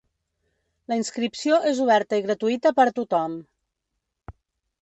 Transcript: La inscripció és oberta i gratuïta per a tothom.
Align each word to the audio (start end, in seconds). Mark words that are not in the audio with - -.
La 0.93 0.97
inscripció 0.99 1.59
és 1.73 1.81
oberta 1.85 2.21
i 2.21 2.25
gratuïta 2.25 2.75
per 2.81 2.89
a 2.93 2.97
tothom. 3.01 3.37